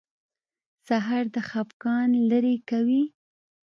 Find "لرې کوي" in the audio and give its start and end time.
2.29-3.03